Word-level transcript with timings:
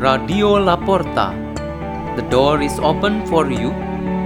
Radio 0.00 0.56
La 0.56 0.76
Porta. 0.80 1.36
The 2.16 2.24
door 2.30 2.62
is 2.62 2.78
open 2.80 3.26
for 3.26 3.52
you 3.52 3.68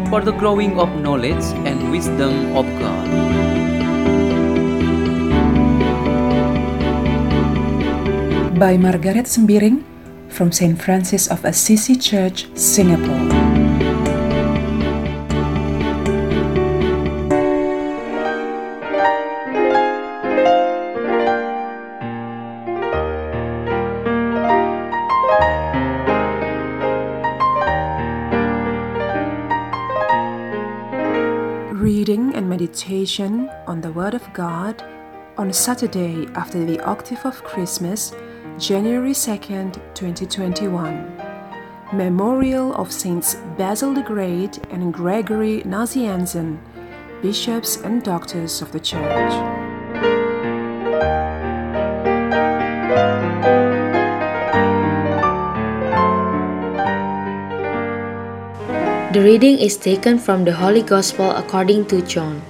for 0.09 0.21
the 0.23 0.31
growing 0.31 0.79
of 0.79 0.89
knowledge 1.03 1.43
and 1.67 1.91
wisdom 1.91 2.55
of 2.55 2.63
God. 2.79 3.09
By 8.57 8.79
Margareth 8.79 9.27
Sembiring 9.27 9.83
from 10.29 10.53
St. 10.53 10.81
Francis 10.81 11.27
of 11.27 11.45
Assisi 11.45 11.97
Church, 11.97 12.47
Singapore. 12.55 13.44
Meditation 32.75 33.49
on 33.69 33.81
the 33.81 33.93
Word 33.93 34.15
of 34.15 34.33
God 34.33 34.83
on 35.39 35.53
Saturday 35.53 36.27
after 36.35 36.65
the 36.65 36.81
octave 36.81 37.25
of 37.25 37.45
Christmas, 37.45 38.13
January 38.59 39.13
2nd, 39.13 39.75
2021. 39.95 41.23
Memorial 41.93 42.75
of 42.75 42.91
Saints 42.91 43.37
Basil 43.57 43.95
the 43.95 44.03
Great 44.03 44.59
and 44.73 44.93
Gregory 44.93 45.63
Nazianzen, 45.63 46.59
bishops 47.23 47.77
and 47.77 48.03
doctors 48.03 48.61
of 48.61 48.73
the 48.73 48.81
Church. 48.81 49.33
The 59.13 59.23
reading 59.23 59.61
is 59.61 59.77
taken 59.77 60.19
from 60.19 60.45
the 60.45 60.53
Holy 60.53 60.83
Gospel 60.83 61.31
according 61.31 61.87
to 61.87 62.03
John. 62.03 62.43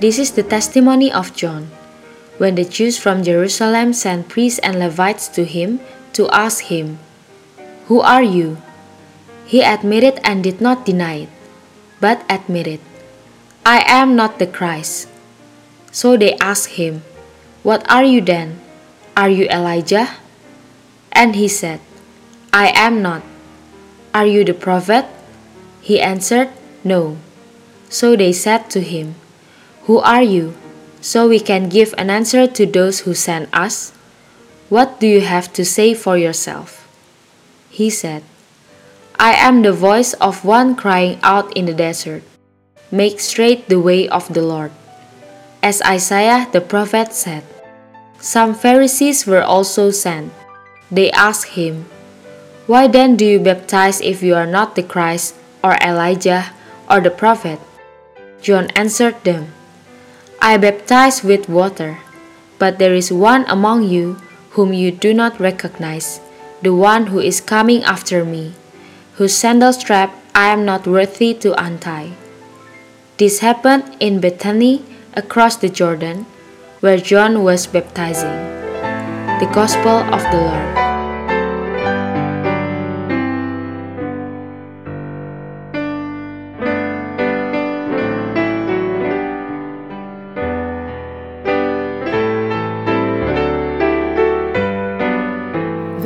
This 0.00 0.16
is 0.18 0.32
the 0.32 0.42
testimony 0.42 1.12
of 1.12 1.36
John. 1.36 1.68
When 2.40 2.56
the 2.56 2.64
Jews 2.64 2.96
from 2.96 3.20
Jerusalem 3.20 3.92
sent 3.92 4.32
priests 4.32 4.56
and 4.64 4.80
Levites 4.80 5.28
to 5.36 5.44
him 5.44 5.76
to 6.16 6.24
ask 6.32 6.72
him, 6.72 6.96
Who 7.92 8.00
are 8.00 8.24
you? 8.24 8.56
He 9.44 9.60
admitted 9.60 10.16
and 10.24 10.40
did 10.40 10.64
not 10.64 10.88
deny 10.88 11.28
it, 11.28 11.32
but 12.00 12.24
admitted, 12.32 12.80
I 13.60 13.84
am 13.84 14.16
not 14.16 14.38
the 14.40 14.48
Christ. 14.48 15.04
So 15.92 16.16
they 16.16 16.32
asked 16.40 16.80
him, 16.80 17.04
What 17.62 17.84
are 17.92 18.04
you 18.04 18.24
then? 18.24 18.56
Are 19.12 19.28
you 19.28 19.44
Elijah? 19.52 20.16
And 21.12 21.36
he 21.36 21.44
said, 21.46 21.84
I 22.56 22.72
am 22.72 23.04
not. 23.04 23.20
Are 24.16 24.24
you 24.24 24.48
the 24.48 24.56
prophet? 24.56 25.04
He 25.84 26.00
answered, 26.00 26.48
No. 26.82 27.20
So 27.92 28.16
they 28.16 28.32
said 28.32 28.72
to 28.72 28.80
him, 28.80 29.19
Who 29.90 29.98
are 30.06 30.22
you? 30.22 30.54
So 31.02 31.26
we 31.26 31.42
can 31.42 31.66
give 31.66 31.98
an 31.98 32.14
answer 32.14 32.46
to 32.46 32.62
those 32.62 33.02
who 33.02 33.10
sent 33.10 33.50
us. 33.50 33.90
What 34.70 35.02
do 35.02 35.08
you 35.10 35.18
have 35.26 35.50
to 35.58 35.66
say 35.66 35.98
for 35.98 36.14
yourself? 36.14 36.86
He 37.74 37.90
said, 37.90 38.22
I 39.18 39.34
am 39.34 39.66
the 39.66 39.74
voice 39.74 40.14
of 40.22 40.46
one 40.46 40.78
crying 40.78 41.18
out 41.26 41.50
in 41.58 41.66
the 41.66 41.74
desert, 41.74 42.22
Make 42.94 43.18
straight 43.18 43.66
the 43.66 43.82
way 43.82 44.06
of 44.06 44.30
the 44.30 44.46
Lord. 44.46 44.70
As 45.58 45.82
Isaiah 45.82 46.46
the 46.54 46.62
prophet 46.62 47.10
said, 47.10 47.42
Some 48.22 48.54
Pharisees 48.54 49.26
were 49.26 49.42
also 49.42 49.90
sent. 49.90 50.30
They 50.86 51.10
asked 51.10 51.58
him, 51.58 51.90
Why 52.70 52.86
then 52.86 53.18
do 53.18 53.26
you 53.26 53.42
baptize 53.42 53.98
if 53.98 54.22
you 54.22 54.38
are 54.38 54.46
not 54.46 54.78
the 54.78 54.86
Christ? 54.86 55.34
or 55.66 55.74
Elijah, 55.82 56.54
or 56.88 57.02
the 57.02 57.10
prophet? 57.10 57.58
John 58.40 58.70
answered 58.78 59.18
them, 59.26 59.50
I 60.42 60.56
baptize 60.56 61.22
with 61.22 61.50
water, 61.50 61.98
but 62.58 62.78
there 62.78 62.94
is 62.94 63.12
one 63.12 63.44
among 63.44 63.84
you 63.84 64.16
whom 64.56 64.72
you 64.72 64.90
do 64.90 65.12
not 65.12 65.38
recognize, 65.38 66.20
the 66.62 66.74
one 66.74 67.08
who 67.08 67.20
is 67.20 67.42
coming 67.44 67.84
after 67.84 68.24
me, 68.24 68.54
whose 69.20 69.36
sandal 69.36 69.74
strap 69.74 70.16
I 70.34 70.48
am 70.48 70.64
not 70.64 70.86
worthy 70.86 71.34
to 71.44 71.52
untie. 71.62 72.16
This 73.18 73.40
happened 73.40 73.84
in 74.00 74.20
Bethany 74.20 74.82
across 75.12 75.56
the 75.56 75.68
Jordan, 75.68 76.24
where 76.80 76.96
John 76.96 77.44
was 77.44 77.66
baptizing. 77.66 78.32
The 79.44 79.50
Gospel 79.52 80.00
of 80.08 80.24
the 80.32 80.40
Lord. 80.40 80.79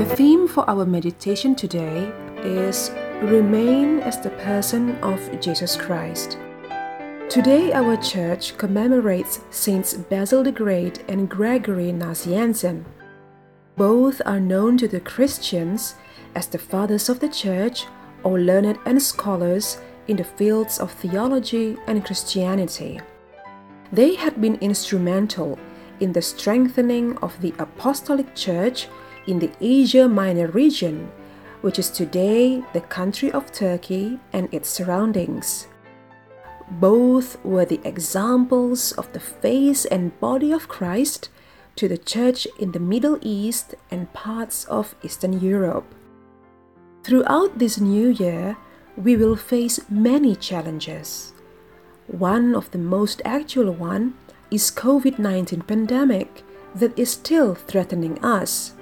The 0.05 0.17
theme 0.17 0.49
for 0.49 0.69
our 0.69 0.85
meditation 0.85 1.55
today 1.55 2.13
is 2.45 2.91
Remain 3.23 4.01
as 4.01 4.21
the 4.21 4.29
person 4.45 4.97
of 4.97 5.19
Jesus 5.41 5.79
Christ. 5.79 6.37
Today, 7.31 7.73
our 7.73 7.97
church 7.97 8.59
commemorates 8.59 9.41
Saints 9.49 9.95
Basil 9.95 10.43
the 10.43 10.53
Great 10.53 11.03
and 11.09 11.27
Gregory 11.27 11.91
Nazianzen. 11.91 12.85
Both 13.79 14.21
are 14.27 14.39
known 14.39 14.77
to 14.77 14.89
the 14.89 15.01
Christians 15.01 15.95
as 16.35 16.49
the 16.49 16.59
fathers 16.59 17.09
of 17.09 17.21
the 17.21 17.31
church 17.31 17.87
or 18.25 18.39
learned 18.39 18.79
and 18.85 19.01
scholars 19.01 19.79
in 20.07 20.19
the 20.19 20.25
fields 20.25 20.81
of 20.81 20.93
theology 20.93 21.79
and 21.87 22.05
Christianity. 22.05 23.01
They 23.91 24.17
had 24.17 24.39
been 24.39 24.57
instrumental 24.57 25.59
in 26.01 26.13
the 26.13 26.21
strengthening 26.21 27.17
of 27.23 27.41
the 27.41 27.55
Apostolic 27.59 28.35
Church 28.35 28.87
in 29.27 29.39
the 29.39 29.51
Asia 29.61 30.09
Minor 30.09 30.49
region, 30.49 31.11
which 31.63 31.79
is 31.79 31.91
today 31.91 32.63
the 32.73 32.81
country 32.81 33.33
of 33.33 33.51
Turkey 33.53 34.19
and 34.33 34.53
its 34.53 34.69
surroundings. 34.69 35.69
Both 36.71 37.43
were 37.45 37.65
the 37.65 37.81
examples 37.85 38.93
of 38.93 39.13
the 39.13 39.21
face 39.21 39.85
and 39.85 40.19
body 40.21 40.53
of 40.53 40.69
Christ 40.69 41.29
to 41.77 41.89
the 41.89 41.99
church 41.99 42.47
in 42.59 42.73
the 42.73 42.81
Middle 42.81 43.19
East 43.21 43.75
and 43.91 44.13
parts 44.13 44.65
of 44.67 44.95
Eastern 45.03 45.41
Europe. 45.41 45.95
Throughout 47.03 47.59
this 47.59 47.81
new 47.81 48.09
year, 48.09 48.57
we 48.97 49.17
will 49.17 49.37
face 49.37 49.81
many 49.91 50.37
challenges. 50.37 51.33
One 52.07 52.55
of 52.55 52.71
the 52.71 52.79
most 52.79 53.21
actual 53.25 53.73
one 53.73 54.15
is 54.51 54.71
COVID-19 54.71 55.67
pandemic 55.67 56.45
that 56.75 56.99
is 56.99 57.11
still 57.11 57.55
threatening 57.55 58.23
us. 58.23 58.74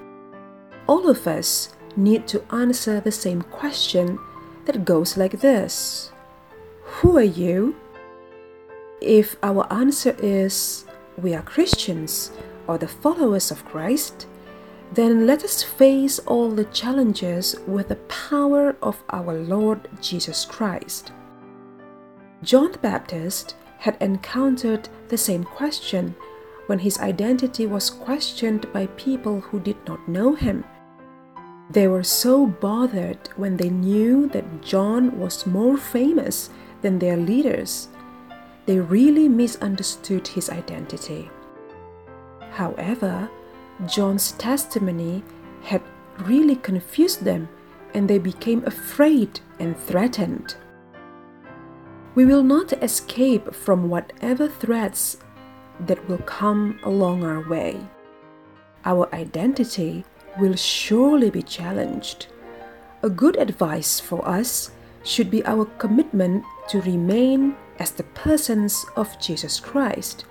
All 0.86 1.08
of 1.08 1.26
us 1.26 1.74
need 1.96 2.26
to 2.28 2.44
answer 2.52 3.00
the 3.00 3.12
same 3.12 3.42
question 3.42 4.18
that 4.64 4.84
goes 4.84 5.16
like 5.16 5.40
this 5.40 6.10
Who 6.84 7.16
are 7.16 7.22
you? 7.22 7.76
If 9.00 9.36
our 9.42 9.70
answer 9.72 10.16
is 10.22 10.84
we 11.16 11.34
are 11.34 11.42
Christians 11.42 12.30
or 12.66 12.78
the 12.78 12.88
followers 12.88 13.50
of 13.50 13.64
Christ, 13.64 14.26
then 14.92 15.26
let 15.26 15.42
us 15.42 15.62
face 15.62 16.18
all 16.20 16.50
the 16.50 16.66
challenges 16.66 17.56
with 17.66 17.88
the 17.88 17.96
power 17.96 18.76
of 18.82 19.02
our 19.10 19.34
Lord 19.34 19.88
Jesus 20.00 20.44
Christ. 20.44 21.12
John 22.42 22.72
the 22.72 22.78
Baptist 22.78 23.54
had 23.78 23.96
encountered 24.00 24.88
the 25.08 25.18
same 25.18 25.44
question 25.44 26.14
when 26.66 26.78
his 26.78 26.98
identity 27.00 27.66
was 27.66 27.90
questioned 27.90 28.72
by 28.72 28.86
people 28.88 29.40
who 29.40 29.58
did 29.60 29.76
not 29.86 30.08
know 30.08 30.34
him. 30.34 30.64
They 31.72 31.88
were 31.88 32.02
so 32.02 32.46
bothered 32.46 33.28
when 33.36 33.56
they 33.56 33.70
knew 33.70 34.28
that 34.28 34.60
John 34.60 35.18
was 35.18 35.46
more 35.46 35.78
famous 35.78 36.50
than 36.82 36.98
their 36.98 37.16
leaders. 37.16 37.88
They 38.66 38.78
really 38.78 39.26
misunderstood 39.26 40.28
his 40.28 40.50
identity. 40.50 41.30
However, 42.50 43.30
John's 43.86 44.32
testimony 44.32 45.24
had 45.62 45.80
really 46.18 46.56
confused 46.56 47.24
them 47.24 47.48
and 47.94 48.06
they 48.06 48.18
became 48.18 48.62
afraid 48.66 49.40
and 49.58 49.74
threatened. 49.74 50.56
We 52.14 52.26
will 52.26 52.42
not 52.42 52.74
escape 52.82 53.54
from 53.54 53.88
whatever 53.88 54.46
threats 54.46 55.16
that 55.86 56.06
will 56.06 56.18
come 56.18 56.78
along 56.82 57.24
our 57.24 57.48
way. 57.48 57.80
Our 58.84 59.08
identity 59.14 60.04
will 60.38 60.56
surely 60.56 61.30
be 61.30 61.42
challenged. 61.42 62.26
A 63.02 63.10
good 63.10 63.36
advice 63.36 64.00
for 64.00 64.26
us 64.26 64.70
should 65.04 65.30
be 65.30 65.44
our 65.44 65.64
commitment 65.78 66.44
to 66.68 66.80
remain 66.82 67.56
as 67.78 67.90
the 67.90 68.04
persons 68.14 68.84
of 68.96 69.18
Jesus 69.20 69.58
Christ. 69.58 70.24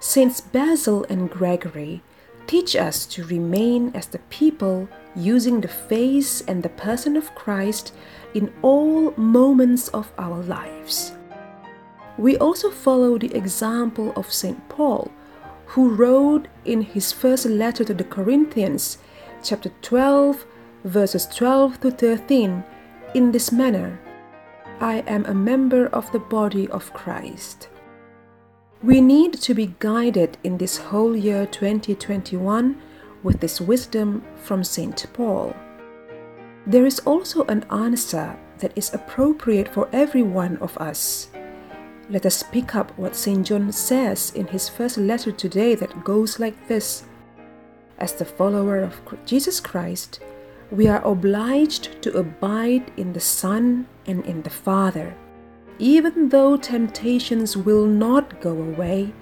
Saints 0.00 0.40
Basil 0.40 1.04
and 1.08 1.30
Gregory 1.30 2.02
teach 2.46 2.74
us 2.74 3.06
to 3.06 3.24
remain 3.26 3.90
as 3.94 4.06
the 4.06 4.18
people 4.30 4.88
using 5.14 5.60
the 5.60 5.68
face 5.68 6.40
and 6.42 6.62
the 6.62 6.68
person 6.70 7.16
of 7.16 7.34
Christ 7.34 7.94
in 8.34 8.52
all 8.62 9.12
moments 9.12 9.88
of 9.88 10.12
our 10.18 10.42
lives. 10.42 11.12
We 12.18 12.36
also 12.36 12.70
follow 12.70 13.18
the 13.18 13.34
example 13.34 14.12
of 14.16 14.32
St. 14.32 14.68
Paul, 14.68 15.10
who 15.70 15.94
wrote 15.94 16.48
in 16.64 16.80
his 16.80 17.12
first 17.12 17.46
letter 17.46 17.84
to 17.84 17.94
the 17.94 18.02
Corinthians, 18.02 18.98
chapter 19.40 19.70
12, 19.82 20.44
verses 20.82 21.26
12 21.26 21.80
to 21.80 21.90
13, 21.92 22.64
in 23.14 23.30
this 23.30 23.52
manner 23.52 24.00
I 24.80 25.04
am 25.06 25.24
a 25.26 25.34
member 25.34 25.86
of 25.88 26.10
the 26.10 26.18
body 26.18 26.66
of 26.68 26.92
Christ. 26.92 27.68
We 28.82 29.00
need 29.00 29.34
to 29.34 29.54
be 29.54 29.74
guided 29.78 30.38
in 30.42 30.58
this 30.58 30.76
whole 30.76 31.14
year 31.14 31.46
2021 31.46 32.80
with 33.22 33.38
this 33.38 33.60
wisdom 33.60 34.24
from 34.34 34.64
St. 34.64 35.06
Paul. 35.12 35.54
There 36.66 36.86
is 36.86 36.98
also 37.00 37.44
an 37.44 37.64
answer 37.70 38.36
that 38.58 38.72
is 38.74 38.92
appropriate 38.92 39.68
for 39.68 39.88
every 39.92 40.22
one 40.22 40.56
of 40.56 40.76
us. 40.78 41.28
Let 42.10 42.26
us 42.26 42.42
pick 42.42 42.74
up 42.74 42.90
what 42.98 43.14
St. 43.14 43.46
John 43.46 43.70
says 43.70 44.32
in 44.34 44.48
his 44.48 44.68
first 44.68 44.98
letter 44.98 45.30
today 45.30 45.76
that 45.76 46.02
goes 46.02 46.40
like 46.40 46.66
this 46.66 47.04
As 47.98 48.14
the 48.14 48.24
follower 48.24 48.80
of 48.80 49.00
Jesus 49.24 49.60
Christ, 49.60 50.18
we 50.72 50.88
are 50.88 51.06
obliged 51.06 52.02
to 52.02 52.18
abide 52.18 52.90
in 52.96 53.12
the 53.12 53.20
Son 53.20 53.86
and 54.06 54.26
in 54.26 54.42
the 54.42 54.50
Father. 54.50 55.14
Even 55.78 56.30
though 56.30 56.56
temptations 56.56 57.56
will 57.56 57.86
not 57.86 58.40
go 58.40 58.60
away, 58.60 59.12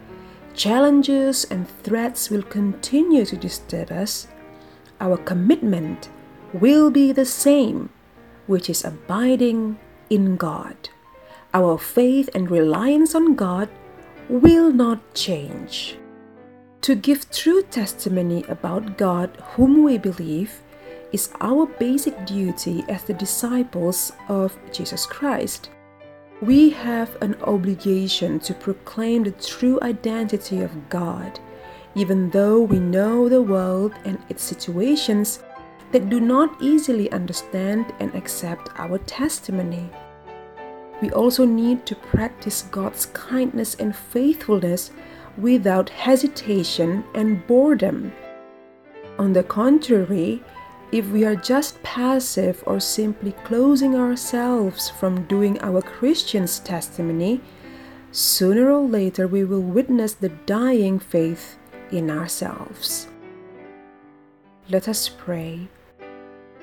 challenges 0.54 1.44
and 1.44 1.68
threats 1.82 2.30
will 2.30 2.42
continue 2.42 3.26
to 3.26 3.36
disturb 3.36 3.92
us, 3.92 4.28
our 4.98 5.18
commitment 5.18 6.08
will 6.54 6.90
be 6.90 7.12
the 7.12 7.26
same, 7.26 7.90
which 8.46 8.70
is 8.70 8.82
abiding 8.82 9.78
in 10.08 10.36
God. 10.36 10.88
Our 11.54 11.78
faith 11.78 12.30
and 12.34 12.50
reliance 12.50 13.14
on 13.14 13.34
God 13.34 13.68
will 14.28 14.72
not 14.72 15.14
change. 15.14 15.96
To 16.82 16.94
give 16.94 17.30
true 17.30 17.62
testimony 17.62 18.44
about 18.48 18.98
God, 18.98 19.30
whom 19.56 19.82
we 19.82 19.98
believe, 19.98 20.62
is 21.12 21.30
our 21.40 21.66
basic 21.66 22.26
duty 22.26 22.84
as 22.88 23.04
the 23.04 23.14
disciples 23.14 24.12
of 24.28 24.56
Jesus 24.72 25.06
Christ 25.06 25.70
we 26.40 26.70
have 26.70 27.20
an 27.20 27.34
obligation 27.42 28.38
to 28.38 28.54
proclaim 28.54 29.24
the 29.24 29.32
true 29.32 29.78
identity 29.82 30.60
of 30.60 30.88
God, 30.88 31.40
even 31.96 32.30
though 32.30 32.60
we 32.60 32.78
know 32.78 33.28
the 33.28 33.42
world 33.42 33.92
and 34.04 34.18
its 34.28 34.44
situations 34.44 35.42
that 35.90 36.08
do 36.08 36.20
not 36.20 36.62
easily 36.62 37.10
understand 37.10 37.92
and 37.98 38.14
accept 38.14 38.70
our 38.76 38.98
testimony. 38.98 39.90
We 41.00 41.10
also 41.10 41.44
need 41.44 41.86
to 41.86 41.94
practice 41.94 42.62
God's 42.62 43.06
kindness 43.06 43.74
and 43.76 43.94
faithfulness 43.94 44.90
without 45.36 45.88
hesitation 45.90 47.04
and 47.14 47.46
boredom. 47.46 48.12
On 49.18 49.32
the 49.32 49.44
contrary, 49.44 50.42
if 50.90 51.06
we 51.10 51.24
are 51.24 51.36
just 51.36 51.82
passive 51.82 52.62
or 52.66 52.80
simply 52.80 53.32
closing 53.44 53.94
ourselves 53.94 54.88
from 54.88 55.26
doing 55.26 55.60
our 55.60 55.82
Christian's 55.82 56.58
testimony, 56.60 57.40
sooner 58.10 58.70
or 58.70 58.86
later 58.88 59.28
we 59.28 59.44
will 59.44 59.60
witness 59.60 60.14
the 60.14 60.30
dying 60.46 60.98
faith 60.98 61.58
in 61.92 62.10
ourselves. 62.10 63.06
Let 64.68 64.88
us 64.88 65.08
pray. 65.08 65.68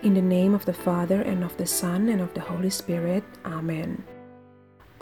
In 0.03 0.13
the 0.13 0.21
name 0.21 0.53
of 0.53 0.65
the 0.65 0.73
Father, 0.73 1.21
and 1.21 1.43
of 1.43 1.57
the 1.57 1.65
Son, 1.65 2.09
and 2.09 2.21
of 2.21 2.33
the 2.33 2.41
Holy 2.41 2.69
Spirit. 2.69 3.23
Amen. 3.45 4.03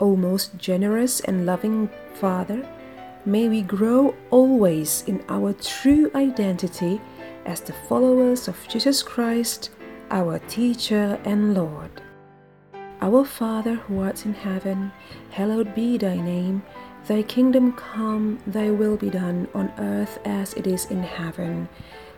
O 0.00 0.16
most 0.16 0.58
generous 0.58 1.20
and 1.20 1.46
loving 1.46 1.88
Father, 2.14 2.68
may 3.24 3.48
we 3.48 3.62
grow 3.62 4.14
always 4.30 5.04
in 5.06 5.24
our 5.28 5.52
true 5.52 6.10
identity 6.14 7.00
as 7.46 7.60
the 7.60 7.72
followers 7.88 8.48
of 8.48 8.68
Jesus 8.68 9.02
Christ, 9.02 9.70
our 10.10 10.38
teacher 10.40 11.20
and 11.24 11.54
Lord. 11.54 12.02
Our 13.00 13.24
Father 13.24 13.74
who 13.74 14.00
art 14.00 14.24
in 14.26 14.34
heaven, 14.34 14.90
hallowed 15.30 15.74
be 15.74 15.98
thy 15.98 16.16
name. 16.16 16.62
Thy 17.06 17.22
kingdom 17.22 17.72
come, 17.74 18.40
thy 18.46 18.70
will 18.70 18.96
be 18.96 19.10
done 19.10 19.46
on 19.54 19.72
earth 19.78 20.18
as 20.24 20.54
it 20.54 20.66
is 20.66 20.86
in 20.86 21.02
heaven. 21.02 21.68